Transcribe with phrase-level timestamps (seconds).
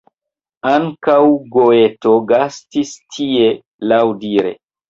[0.69, 1.17] Ankaŭ
[1.57, 3.55] Goeto gastis tie,
[3.93, 4.57] laŭdire.